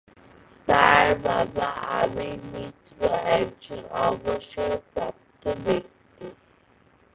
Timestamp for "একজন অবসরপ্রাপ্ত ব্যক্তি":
3.37-6.27